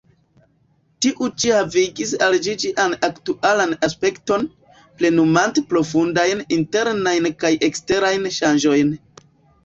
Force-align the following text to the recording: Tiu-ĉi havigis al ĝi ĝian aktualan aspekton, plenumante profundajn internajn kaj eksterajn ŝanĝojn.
Tiu-ĉi 1.05 1.49
havigis 1.55 2.13
al 2.27 2.37
ĝi 2.45 2.55
ĝian 2.63 2.95
aktualan 3.07 3.75
aspekton, 3.87 4.45
plenumante 5.01 5.63
profundajn 5.73 6.41
internajn 6.57 7.29
kaj 7.45 7.53
eksterajn 7.69 8.25
ŝanĝojn. 8.39 8.91